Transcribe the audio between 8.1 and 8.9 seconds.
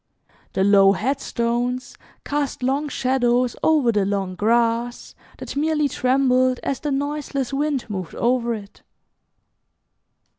over it.